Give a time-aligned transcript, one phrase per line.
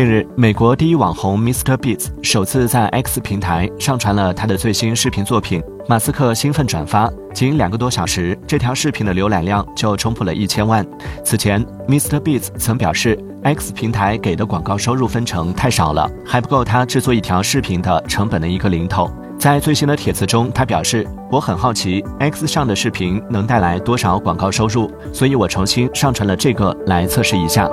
[0.00, 7.06] 近日美国第一网红 mr beats 首次在 x 平台上传了他的最新视频作品马斯克兴奋转发。
[7.34, 10.82] 仅两个多小时这条视频的浏览量就冲破了一千万。
[11.22, 19.10] 此前 mr beats 曾表示 x 平台给的广告收入分成太少了还不够他制作一条视频的成本的一个零头。
[19.38, 27.68] 在最新的帖子中他表示我很好奇 x 上的视频能带来多少广告收入所以我重新上传了这个来测试一下。